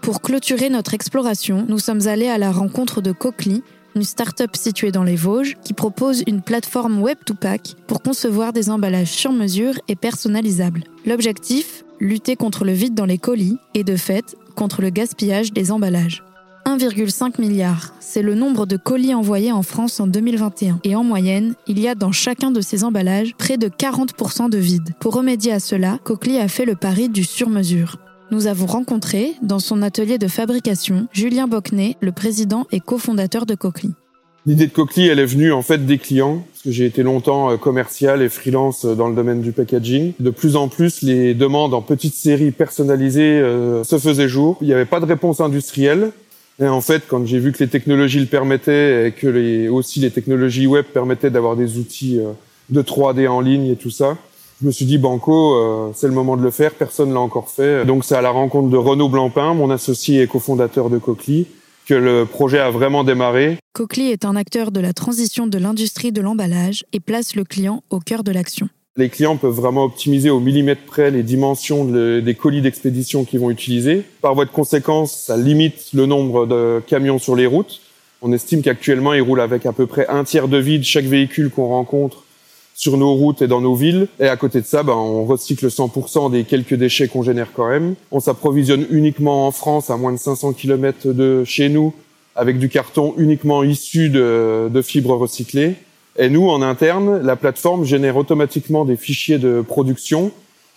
Pour 0.00 0.22
clôturer 0.22 0.70
notre 0.70 0.94
exploration, 0.94 1.66
nous 1.68 1.78
sommes 1.78 2.08
allés 2.08 2.28
à 2.28 2.38
la 2.38 2.50
rencontre 2.50 3.02
de 3.02 3.12
Cochlear, 3.12 3.60
une 3.94 4.04
start-up 4.04 4.56
située 4.56 4.92
dans 4.92 5.02
les 5.02 5.16
Vosges 5.16 5.56
qui 5.64 5.72
propose 5.72 6.22
une 6.26 6.42
plateforme 6.42 7.02
Web2Pack 7.02 7.76
pour 7.86 8.02
concevoir 8.02 8.52
des 8.52 8.70
emballages 8.70 9.10
sur 9.10 9.32
mesure 9.32 9.74
et 9.88 9.96
personnalisables. 9.96 10.84
L'objectif 11.06 11.84
Lutter 12.00 12.34
contre 12.34 12.64
le 12.64 12.72
vide 12.72 12.94
dans 12.94 13.06
les 13.06 13.18
colis 13.18 13.58
et 13.74 13.84
de 13.84 13.94
fait 13.94 14.36
contre 14.56 14.82
le 14.82 14.90
gaspillage 14.90 15.52
des 15.52 15.70
emballages. 15.70 16.24
1,5 16.66 17.40
milliard, 17.40 17.94
c'est 18.00 18.22
le 18.22 18.34
nombre 18.34 18.66
de 18.66 18.76
colis 18.76 19.14
envoyés 19.14 19.52
en 19.52 19.62
France 19.62 20.00
en 20.00 20.06
2021. 20.06 20.80
Et 20.84 20.96
en 20.96 21.04
moyenne, 21.04 21.54
il 21.66 21.78
y 21.78 21.88
a 21.88 21.94
dans 21.94 22.12
chacun 22.12 22.50
de 22.50 22.60
ces 22.60 22.84
emballages 22.84 23.34
près 23.36 23.56
de 23.56 23.68
40% 23.68 24.50
de 24.50 24.58
vide. 24.58 24.90
Pour 25.00 25.14
remédier 25.14 25.52
à 25.52 25.60
cela, 25.60 25.98
Cochlear 26.04 26.44
a 26.44 26.48
fait 26.48 26.64
le 26.64 26.76
pari 26.76 27.08
du 27.08 27.24
sur-mesure 27.24 27.98
nous 28.32 28.46
avons 28.46 28.64
rencontré, 28.64 29.34
dans 29.42 29.58
son 29.58 29.82
atelier 29.82 30.16
de 30.16 30.26
fabrication, 30.26 31.06
Julien 31.12 31.46
Bocnet, 31.46 31.96
le 32.00 32.12
président 32.12 32.66
et 32.72 32.80
cofondateur 32.80 33.44
de 33.44 33.54
Cochlear. 33.54 33.92
L'idée 34.46 34.68
de 34.68 34.72
Cochlear, 34.72 35.12
elle 35.12 35.18
est 35.18 35.26
venue 35.26 35.52
en 35.52 35.60
fait 35.60 35.84
des 35.84 35.98
clients, 35.98 36.42
parce 36.50 36.62
que 36.62 36.70
j'ai 36.70 36.86
été 36.86 37.02
longtemps 37.02 37.50
euh, 37.50 37.58
commercial 37.58 38.22
et 38.22 38.30
freelance 38.30 38.86
euh, 38.86 38.94
dans 38.94 39.08
le 39.08 39.14
domaine 39.14 39.42
du 39.42 39.52
packaging. 39.52 40.14
De 40.18 40.30
plus 40.30 40.56
en 40.56 40.68
plus, 40.68 41.02
les 41.02 41.34
demandes 41.34 41.74
en 41.74 41.82
petites 41.82 42.14
séries 42.14 42.52
personnalisées 42.52 43.38
euh, 43.38 43.84
se 43.84 43.98
faisaient 43.98 44.28
jour. 44.28 44.56
Il 44.62 44.66
n'y 44.66 44.72
avait 44.72 44.86
pas 44.86 45.00
de 45.00 45.04
réponse 45.04 45.42
industrielle. 45.42 46.10
Et 46.58 46.68
en 46.68 46.80
fait, 46.80 47.02
quand 47.06 47.26
j'ai 47.26 47.38
vu 47.38 47.52
que 47.52 47.62
les 47.62 47.68
technologies 47.68 48.20
le 48.20 48.26
permettaient 48.26 49.08
et 49.08 49.12
que 49.12 49.68
aussi 49.68 50.00
les 50.00 50.10
technologies 50.10 50.66
web 50.66 50.86
permettaient 50.86 51.30
d'avoir 51.30 51.54
des 51.54 51.76
outils 51.76 52.18
de 52.70 52.82
3D 52.82 53.28
en 53.28 53.40
ligne 53.40 53.66
et 53.66 53.76
tout 53.76 53.90
ça, 53.90 54.16
je 54.62 54.66
me 54.68 54.72
suis 54.72 54.84
dit 54.84 54.98
banco, 54.98 55.54
euh, 55.54 55.90
c'est 55.92 56.06
le 56.06 56.12
moment 56.12 56.36
de 56.36 56.42
le 56.42 56.52
faire. 56.52 56.72
Personne 56.74 57.12
l'a 57.12 57.18
encore 57.18 57.48
fait. 57.48 57.84
Donc 57.84 58.04
c'est 58.04 58.14
à 58.14 58.22
la 58.22 58.30
rencontre 58.30 58.68
de 58.68 58.76
Renaud 58.76 59.08
Blancpain, 59.08 59.54
mon 59.54 59.70
associé 59.70 60.22
et 60.22 60.26
cofondateur 60.28 60.88
de 60.88 60.98
Cochlear, 60.98 61.46
que 61.86 61.94
le 61.94 62.26
projet 62.26 62.60
a 62.60 62.70
vraiment 62.70 63.02
démarré. 63.02 63.58
Cochlear 63.72 64.12
est 64.12 64.24
un 64.24 64.36
acteur 64.36 64.70
de 64.70 64.78
la 64.78 64.92
transition 64.92 65.48
de 65.48 65.58
l'industrie 65.58 66.12
de 66.12 66.20
l'emballage 66.20 66.84
et 66.92 67.00
place 67.00 67.34
le 67.34 67.42
client 67.42 67.82
au 67.90 67.98
cœur 67.98 68.22
de 68.22 68.30
l'action. 68.30 68.68
Les 68.96 69.08
clients 69.08 69.36
peuvent 69.36 69.54
vraiment 69.54 69.84
optimiser 69.84 70.30
au 70.30 70.38
millimètre 70.38 70.82
près 70.82 71.10
les 71.10 71.24
dimensions 71.24 71.84
des 71.84 72.34
colis 72.34 72.60
d'expédition 72.60 73.24
qu'ils 73.24 73.40
vont 73.40 73.50
utiliser. 73.50 74.04
Par 74.20 74.34
voie 74.34 74.44
de 74.44 74.50
conséquence, 74.50 75.24
ça 75.26 75.36
limite 75.36 75.88
le 75.92 76.06
nombre 76.06 76.46
de 76.46 76.80
camions 76.86 77.18
sur 77.18 77.34
les 77.34 77.46
routes. 77.46 77.80
On 78.20 78.32
estime 78.32 78.62
qu'actuellement, 78.62 79.14
ils 79.14 79.22
roulent 79.22 79.40
avec 79.40 79.66
à 79.66 79.72
peu 79.72 79.86
près 79.86 80.06
un 80.08 80.22
tiers 80.22 80.46
de 80.46 80.58
vide 80.58 80.84
chaque 80.84 81.06
véhicule 81.06 81.50
qu'on 81.50 81.66
rencontre 81.66 82.22
sur 82.74 82.96
nos 82.96 83.14
routes 83.14 83.42
et 83.42 83.48
dans 83.48 83.60
nos 83.60 83.74
villes. 83.74 84.08
Et 84.20 84.28
à 84.28 84.36
côté 84.36 84.60
de 84.60 84.66
ça, 84.66 84.82
ben, 84.82 84.94
on 84.94 85.24
recycle 85.24 85.66
100% 85.66 86.30
des 86.30 86.44
quelques 86.44 86.74
déchets 86.74 87.08
qu'on 87.08 87.22
génère 87.22 87.52
quand 87.54 87.68
même. 87.68 87.94
On 88.10 88.20
s'approvisionne 88.20 88.86
uniquement 88.90 89.46
en 89.46 89.50
France, 89.50 89.90
à 89.90 89.96
moins 89.96 90.12
de 90.12 90.18
500 90.18 90.52
km 90.54 91.12
de 91.12 91.44
chez 91.44 91.68
nous, 91.68 91.94
avec 92.34 92.58
du 92.58 92.68
carton 92.68 93.14
uniquement 93.18 93.62
issu 93.62 94.08
de, 94.08 94.68
de 94.72 94.82
fibres 94.82 95.16
recyclées. 95.16 95.74
Et 96.18 96.28
nous, 96.28 96.48
en 96.48 96.60
interne, 96.60 97.20
la 97.22 97.36
plateforme 97.36 97.84
génère 97.84 98.16
automatiquement 98.16 98.84
des 98.84 98.96
fichiers 98.96 99.38
de 99.38 99.62
production. 99.62 100.30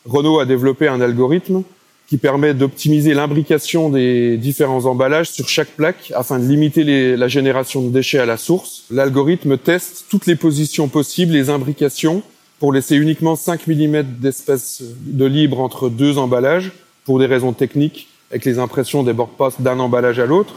Renault 0.06 0.40
a 0.40 0.46
développé 0.46 0.88
un 0.88 1.02
algorithme 1.02 1.64
qui 2.08 2.18
permet 2.18 2.54
d'optimiser 2.54 3.14
l'imbrication 3.14 3.90
des 3.90 4.38
différents 4.38 4.86
emballages 4.86 5.30
sur 5.30 5.50
chaque 5.50 5.70
plaque 5.70 6.12
afin 6.16 6.40
de 6.40 6.46
limiter 6.46 7.16
la 7.16 7.28
génération 7.28 7.82
de 7.82 7.90
déchets 7.90 8.20
à 8.20 8.26
la 8.26 8.38
source. 8.38 8.84
L'algorithme 8.92 9.58
teste 9.58 10.06
toutes 10.10 10.28
les 10.28 10.36
positions 10.36 10.88
possibles, 10.88 11.34
les 11.34 11.50
imbrications, 11.50 12.22
pour 12.60 12.72
laisser 12.72 12.96
uniquement 12.96 13.36
5 13.36 13.68
mm 13.68 14.04
d'espace 14.20 14.82
de 15.06 15.26
libre 15.26 15.60
entre 15.60 15.90
deux 15.90 16.18
emballages, 16.18 16.72
pour 17.06 17.20
des 17.20 17.26
raisons 17.26 17.54
techniques, 17.54 18.08
et 18.32 18.40
que 18.40 18.50
les 18.50 18.60
impressions 18.60 19.04
débordent 19.04 19.38
pas 19.38 19.50
d'un 19.60 19.80
emballage 19.80 20.20
à 20.20 20.26
l'autre. 20.26 20.56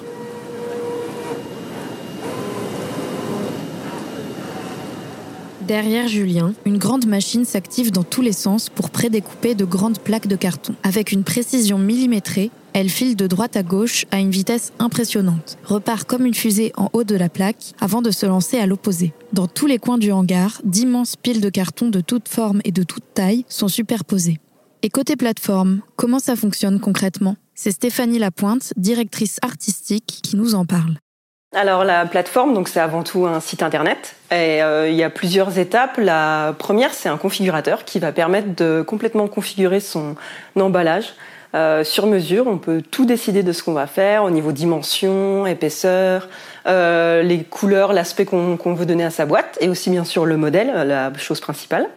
Derrière 5.69 6.09
Julien, 6.09 6.55
une 6.65 6.79
grande 6.79 7.05
machine 7.05 7.45
s'active 7.45 7.93
dans 7.93 8.03
tous 8.03 8.23
les 8.23 8.33
sens 8.33 8.71
pour 8.71 8.89
prédécouper 8.89 9.55
de 9.55 9.67
grandes 9.67 9.99
plaques 9.99 10.27
de 10.27 10.35
carton. 10.35 10.75
Avec 10.83 11.13
une 11.13 11.25
précision 11.25 11.77
millimétrée, 11.77 12.51
elle 12.73 12.89
file 12.89 13.17
de 13.17 13.27
droite 13.27 13.55
à 13.55 13.63
gauche 13.63 14.07
à 14.11 14.19
une 14.19 14.31
vitesse 14.31 14.73
impressionnante, 14.79 15.59
repart 15.65 16.09
comme 16.09 16.25
une 16.25 16.33
fusée 16.33 16.73
en 16.79 16.89
haut 16.95 17.05
de 17.05 17.17
la 17.17 17.29
plaque 17.29 17.75
avant 17.81 18.01
de 18.01 18.11
se 18.11 18.25
lancer 18.25 18.57
à 18.57 18.65
l'opposé. 18.65 19.13
Dans 19.35 19.47
tous 19.47 19.67
les 19.67 19.77
coins 19.77 19.99
du 19.99 20.11
hangar, 20.11 20.63
d'immenses 20.65 21.17
piles 21.17 21.43
de 21.43 21.51
carton 21.51 21.91
de 21.91 22.01
toutes 22.01 22.31
formes 22.31 22.63
et 22.65 22.73
de 22.73 22.83
toutes 22.83 23.13
tailles 23.13 23.45
sont 23.51 23.69
superposées. 23.69 24.39
Et 24.81 24.89
côté 24.89 25.17
plateforme, 25.17 25.83
comment 25.97 26.19
ça 26.19 26.35
fonctionne 26.35 26.81
concrètement? 26.81 27.37
C'est 27.55 27.73
Stéphanie 27.73 28.19
Lapointe, 28.19 28.73
directrice 28.79 29.37
artistique, 29.43 30.21
qui 30.23 30.37
nous 30.37 30.55
en 30.55 30.65
parle. 30.65 30.97
Alors 31.55 31.83
la 31.83 32.05
plateforme, 32.05 32.53
donc 32.53 32.69
c'est 32.69 32.79
avant 32.79 33.03
tout 33.03 33.25
un 33.25 33.41
site 33.41 33.63
internet 33.63 34.17
et 34.31 34.63
euh, 34.63 34.91
il 34.91 34.95
y 34.95 35.03
a 35.03 35.09
plusieurs 35.09 35.59
étapes. 35.59 35.97
La 35.97 36.55
première, 36.59 36.93
c'est 36.93 37.09
un 37.09 37.17
configurateur 37.17 37.87
qui 37.87 37.99
va 37.99 38.13
permettre 38.13 38.55
de 38.55 38.85
complètement 38.87 39.29
configurer 39.29 39.81
son 39.81 40.15
emballage 40.61 41.15
euh, 41.55 41.85
sur 41.85 42.07
mesure. 42.07 42.47
On 42.47 42.59
peut 42.59 42.83
tout 42.83 43.07
décider 43.07 43.43
de 43.43 43.53
ce 43.53 43.63
qu'on 43.63 43.73
va 43.73 43.87
faire 43.87 44.25
au 44.25 44.31
niveau 44.31 44.53
dimension, 44.53 45.47
épaisseur, 45.47 46.29
euh, 46.69 47.23
les 47.23 47.43
couleurs, 47.43 47.93
l'aspect 47.93 48.25
qu'on 48.25 48.57
veut 48.75 48.87
donner 48.87 49.05
à 49.05 49.11
sa 49.11 49.27
boîte, 49.27 49.59
et 49.61 49.69
aussi 49.69 49.91
bien 49.91 50.05
sûr 50.05 50.27
le 50.27 50.37
modèle, 50.37 50.69
la 50.87 51.13
chose 51.17 51.41
principale. 51.41 51.89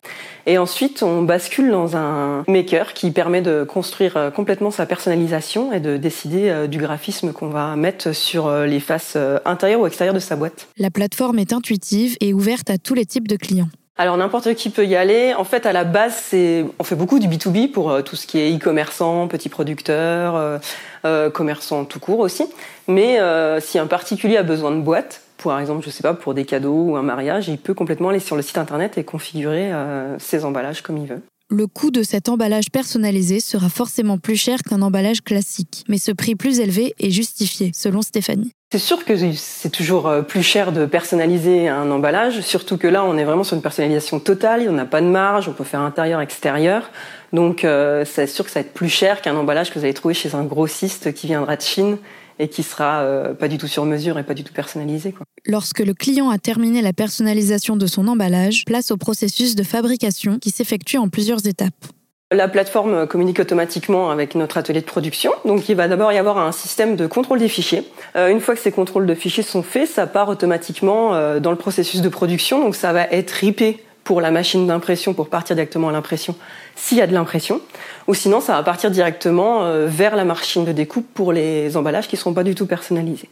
Et 0.48 0.58
ensuite, 0.58 1.04
on 1.04 1.22
bascule 1.22 1.70
dans 1.70 1.96
un 1.96 2.44
maker 2.48 2.94
qui 2.94 3.12
permet 3.12 3.42
de 3.42 3.64
construire 3.64 4.18
euh, 4.18 4.32
complètement 4.32 4.72
sa 4.72 4.86
personnalisation 4.86 5.72
et 5.72 5.80
de 5.80 5.98
décider 5.98 6.68
du 6.68 6.80
graphisme 6.80 7.32
qu'on 7.32 7.50
va 7.50 7.76
mettre 7.76 8.14
sur 8.14 8.52
les 8.66 8.80
faces 8.80 9.18
intérieures 9.46 9.82
ou 9.82 9.88
extérieures 9.88 10.16
de 10.16 10.20
sa 10.20 10.36
boîte. 10.36 10.68
La 10.78 10.90
plateforme 10.90 11.40
est 11.40 11.54
intuitive 11.54 12.18
et 12.22 12.34
ouverte 12.34 12.70
à 12.70 12.78
tous 12.78 12.94
les 12.94 13.06
types 13.06 13.28
de 13.28 13.36
clients. 13.36 13.70
Alors 14.02 14.18
n'importe 14.18 14.56
qui 14.56 14.72
peut 14.72 14.88
y 14.88 14.96
aller. 14.96 15.36
En 15.36 15.44
fait, 15.44 15.68
à 15.68 15.74
la 15.74 15.84
base, 15.84 16.16
c'est 16.16 16.66
on 16.80 16.84
fait 16.84 16.96
beaucoup 16.96 17.20
du 17.20 17.28
B2B 17.28 17.70
pour 17.70 17.92
euh, 17.92 18.02
tout 18.02 18.16
ce 18.16 18.26
qui 18.26 18.40
est 18.40 18.52
e-commerçant, 18.52 19.28
petits 19.28 19.48
producteurs, 19.48 20.36
euh, 20.36 20.58
euh, 21.06 21.30
commerçants 21.30 21.86
tout 21.86 22.00
court 22.00 22.18
aussi. 22.18 22.46
Mais 22.88 23.20
si 23.62 23.78
un 23.78 23.86
particulier 23.86 24.38
a 24.38 24.44
besoin 24.44 24.72
de 24.72 24.82
boîtes, 24.82 25.22
par 25.44 25.60
exemple, 25.60 25.86
je 25.86 25.92
sais 25.92 26.02
pas, 26.02 26.16
pour 26.16 26.34
des 26.34 26.46
cadeaux 26.46 26.86
ou 26.86 26.96
un 26.98 27.04
mariage, 27.04 27.48
il 27.48 27.60
peut 27.60 27.76
complètement 27.76 28.10
aller 28.10 28.20
sur 28.20 28.36
le 28.36 28.42
site 28.42 28.58
internet 28.58 28.98
et 28.98 29.04
configurer 29.04 29.72
ses 30.18 30.46
emballages 30.46 30.82
comme 30.82 30.98
il 30.98 31.06
veut. 31.06 31.22
Le 31.52 31.68
coût 31.68 31.92
de 31.92 32.02
cet 32.02 32.28
emballage 32.28 32.72
personnalisé 32.72 33.40
sera 33.40 33.70
forcément 33.70 34.18
plus 34.18 34.36
cher 34.36 34.64
qu'un 34.64 34.82
emballage 34.82 35.22
classique, 35.22 35.84
mais 35.88 36.00
ce 36.00 36.12
prix 36.12 36.34
plus 36.34 36.60
élevé 36.60 36.96
est 37.00 37.12
justifié, 37.12 37.72
selon 37.76 38.02
Stéphanie. 38.02 38.52
C'est 38.72 38.80
sûr 38.80 39.04
que 39.04 39.14
c'est 39.36 39.70
toujours 39.70 40.08
euh, 40.08 40.22
plus 40.22 40.44
cher 40.44 40.72
de 40.72 40.86
personnaliser 40.86 41.68
un 41.68 41.92
emballage, 41.92 42.40
surtout 42.40 42.78
que 42.78 42.88
là, 42.88 43.04
on 43.04 43.18
est 43.18 43.26
vraiment 43.26 43.44
sur 43.44 43.58
une 43.58 43.62
personnalisation 43.62 44.22
totale, 44.22 44.66
on 44.70 44.72
n'a 44.72 44.86
pas 44.86 45.02
de 45.02 45.08
marge, 45.08 45.50
on 45.50 45.52
peut 45.52 45.66
faire 45.66 45.82
intérieur, 45.82 46.22
extérieur. 46.22 46.90
Donc, 47.34 47.66
euh, 47.66 48.06
c'est 48.06 48.28
sûr 48.28 48.46
que 48.46 48.52
ça 48.52 48.62
va 48.62 48.66
être 48.66 48.74
plus 48.74 48.88
cher 48.88 49.22
qu'un 49.22 49.36
emballage 49.36 49.72
que 49.72 49.78
vous 49.78 49.84
allez 49.84 49.94
trouver 49.94 50.14
chez 50.14 50.36
un 50.36 50.46
grossiste 50.46 51.14
qui 51.14 51.28
viendra 51.28 51.58
de 51.58 51.62
Chine 51.62 51.98
et 52.40 52.48
qui 52.48 52.64
sera 52.64 53.02
euh, 53.02 53.34
pas 53.34 53.50
du 53.50 53.58
tout 53.58 53.68
sur 53.68 53.84
mesure 53.86 54.18
et 54.18 54.24
pas 54.24 54.34
du 54.34 54.46
tout 54.46 54.54
personnalisé. 54.54 55.14
Lorsque 55.46 55.80
le 55.80 55.94
client 55.94 56.30
a 56.30 56.38
terminé 56.38 56.82
la 56.82 56.94
personnalisation 56.94 57.76
de 57.76 57.88
son 57.88 58.08
emballage, 58.08 58.64
place 58.64 58.92
au 58.92 58.96
processus 58.96 59.56
de 59.56 59.64
fabrication 59.64 60.40
qui 60.40 60.50
s'effectue 60.50 60.98
en 60.98 61.10
plusieurs 61.10 61.46
étapes. 61.46 61.88
La 62.34 62.48
plateforme 62.48 63.08
communique 63.08 63.42
automatiquement 63.42 64.10
avec 64.10 64.36
notre 64.36 64.58
atelier 64.58 64.80
de 64.80 64.86
production. 64.86 65.34
Donc 65.44 65.68
il 65.68 65.76
va 65.76 65.90
d'abord 65.90 66.14
y 66.14 66.18
avoir 66.18 66.38
un 66.38 66.54
système 66.54 66.96
de 66.96 67.06
contrôle 67.06 67.40
des 67.40 67.50
fichiers. 67.50 67.84
Euh, 68.16 68.30
une 68.30 68.40
fois 68.40 68.56
que 68.56 68.62
ces 68.62 68.72
contrôles 68.72 69.06
de 69.06 69.14
fichiers 69.14 69.44
sont 69.44 69.64
faits, 69.64 69.90
ça 69.90 70.08
part 70.08 70.30
automatiquement 70.30 71.14
euh, 71.14 71.42
dans 71.42 71.52
le 71.52 71.58
processus 71.58 72.02
de 72.02 72.08
production. 72.08 72.64
Donc 72.64 72.78
ça 72.78 72.94
va 72.94 73.04
être 73.12 73.32
ripé 73.32 73.84
pour 74.06 74.22
la 74.22 74.32
machine 74.32 74.66
d'impression 74.66 75.14
pour 75.14 75.28
partir 75.28 75.58
directement 75.58 75.90
à 75.90 75.92
l'impression 75.92 76.36
s'il 76.78 77.00
y 77.00 77.02
a 77.02 77.08
de 77.08 77.14
l'impression. 77.14 77.60
Ou 78.08 78.14
sinon 78.14 78.40
ça 78.40 78.54
va 78.54 78.64
partir 78.64 78.92
directement 78.92 79.66
euh, 79.66 79.88
vers 79.88 80.16
la 80.16 80.24
machine 80.24 80.64
de 80.64 80.72
découpe 80.72 81.08
pour 81.14 81.34
les 81.34 81.76
emballages 81.76 82.08
qui 82.08 82.16
ne 82.16 82.20
seront 82.20 82.34
pas 82.34 82.44
du 82.44 82.56
tout 82.56 82.66
personnalisés. 82.66 83.28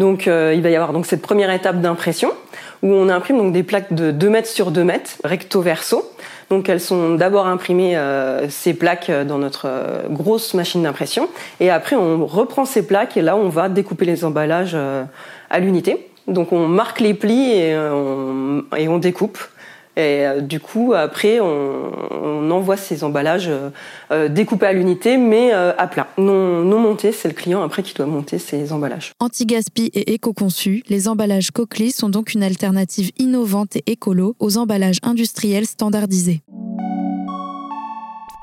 Donc 0.00 0.26
il 0.26 0.62
va 0.62 0.70
y 0.70 0.74
avoir 0.74 0.92
donc 0.92 1.06
cette 1.06 1.22
première 1.22 1.50
étape 1.52 1.80
d'impression 1.80 2.32
où 2.82 2.88
on 2.88 3.08
imprime 3.10 3.36
donc 3.36 3.52
des 3.52 3.62
plaques 3.62 3.92
de 3.92 4.10
2 4.10 4.30
mètres 4.30 4.48
sur 4.48 4.70
2 4.70 4.82
mètres 4.82 5.10
recto 5.22 5.60
verso 5.60 6.10
donc 6.50 6.68
elles 6.68 6.80
sont 6.80 7.14
d'abord 7.14 7.46
imprimées 7.46 7.96
euh, 7.96 8.48
ces 8.48 8.74
plaques 8.74 9.08
euh, 9.08 9.24
dans 9.24 9.38
notre 9.38 9.66
euh, 9.66 10.08
grosse 10.10 10.52
machine 10.54 10.82
d'impression 10.82 11.28
et 11.60 11.70
après 11.70 11.94
on 11.94 12.26
reprend 12.26 12.64
ces 12.64 12.84
plaques 12.84 13.16
et 13.16 13.22
là 13.22 13.36
on 13.36 13.48
va 13.48 13.68
découper 13.68 14.04
les 14.04 14.24
emballages 14.24 14.76
à 15.48 15.60
l'unité. 15.60 16.08
Donc 16.26 16.52
on 16.52 16.66
marque 16.66 17.00
les 17.00 17.14
plis 17.14 17.52
et 17.52 17.70
et 18.76 18.88
on 18.88 18.98
découpe. 18.98 19.38
Et 20.00 20.26
euh, 20.26 20.40
du 20.40 20.60
coup, 20.60 20.94
après, 20.94 21.40
on, 21.40 22.50
envoie 22.50 22.76
ces 22.76 23.04
emballages 23.04 23.48
euh, 23.48 23.70
euh, 24.10 24.28
découpés 24.28 24.66
à 24.66 24.72
l'unité, 24.72 25.16
mais 25.16 25.52
à 25.52 25.86
plat. 25.86 26.08
Non, 26.18 26.62
non 26.64 26.78
montés, 26.78 27.12
c'est 27.12 27.28
le 27.28 27.34
client 27.34 27.62
après 27.62 27.82
qui 27.82 27.94
doit 27.94 28.06
monter 28.06 28.38
ces 28.38 28.72
emballages. 28.72 29.12
Anti-gaspi 29.20 29.90
et 29.94 30.14
éco-conçus, 30.14 30.82
les 30.88 31.06
emballages 31.06 31.50
Cochlear 31.50 31.92
sont 31.92 32.08
donc 32.08 32.34
une 32.34 32.42
alternative 32.42 33.10
innovante 33.18 33.76
et 33.76 33.84
écolo 33.86 34.34
aux 34.40 34.56
emballages 34.56 34.98
industriels 35.02 35.66
standardisés. 35.66 36.42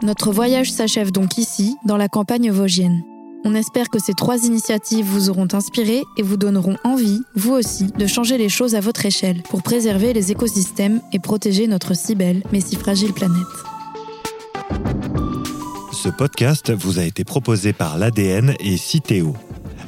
Notre 0.04 0.32
voyage 0.32 0.72
s'achève 0.72 1.12
donc 1.12 1.38
ici, 1.38 1.76
dans 1.86 1.98
la 1.98 2.08
campagne 2.08 2.52
vosgienne. 2.52 3.04
On 3.46 3.54
espère 3.54 3.90
que 3.90 4.00
ces 4.00 4.14
trois 4.14 4.46
initiatives 4.46 5.06
vous 5.06 5.30
auront 5.30 5.48
inspiré 5.54 6.04
et 6.18 6.24
vous 6.24 6.38
donneront 6.38 6.78
envie, 6.84 7.22
vous 7.36 7.54
aussi, 7.54 7.88
de 7.98 8.08
changer 8.08 8.38
les 8.38 8.50
choses 8.50 8.76
à 8.76 8.80
votre 8.80 9.06
échelle 9.06 9.42
pour 9.50 9.64
préserver 9.64 10.14
les 10.14 10.32
écosystèmes 10.32 11.02
et 11.14 11.20
protéger 11.20 11.68
notre 11.68 11.96
si 11.96 12.16
belle 12.16 12.44
mais 12.52 12.62
si 12.62 12.76
fragile 12.76 13.14
planète. 13.14 13.38
Ce 15.94 16.10
podcast 16.10 16.72
vous 16.72 17.00
a 17.00 17.04
été 17.04 17.24
proposé 17.24 17.74
par 17.74 17.98
l'ADN 17.98 18.56
et 18.60 18.78
Citeo. 18.78 19.34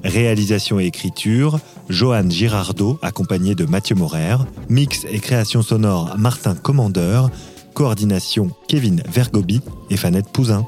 Réalisation 0.03 0.79
et 0.79 0.85
écriture, 0.85 1.59
Johan 1.89 2.29
Girardot, 2.29 2.97
accompagné 3.01 3.55
de 3.55 3.65
Mathieu 3.65 3.95
Morer. 3.95 4.37
Mix 4.69 5.05
et 5.09 5.19
création 5.19 5.61
sonore, 5.61 6.15
Martin 6.17 6.55
Commandeur. 6.55 7.29
Coordination, 7.73 8.51
Kevin 8.67 9.01
Vergobi 9.09 9.61
et 9.89 9.97
Fanette 9.97 10.29
Pouzin. 10.29 10.65